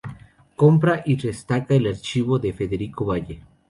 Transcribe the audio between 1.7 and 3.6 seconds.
el archivo de Federico Valle.